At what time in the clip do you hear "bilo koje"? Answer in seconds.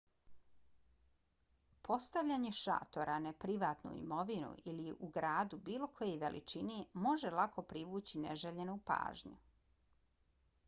5.67-6.15